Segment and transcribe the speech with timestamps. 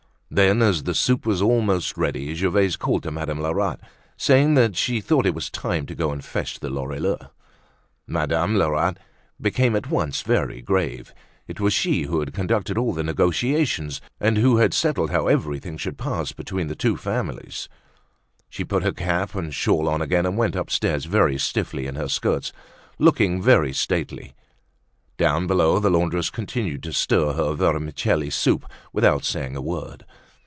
[0.33, 3.81] Then as the soup was almost ready, Gervaise called to Madame Lerat,
[4.15, 7.27] saying that she thought it was time to go and fetch the Lorilleuxs.
[8.07, 8.97] Madame Lerat
[9.41, 11.13] became at once very grave;
[11.49, 15.75] it was she who had conducted all the negotiations and who had settled how everything
[15.75, 17.67] should pass between the two families.
[18.49, 22.07] She put her cap and shawl on again and went upstairs very stiffly in her
[22.07, 22.53] skirts,
[22.97, 24.33] looking very stately.
[25.17, 30.05] Down below the laundress continued to stir her vermicelli soup without saying a word.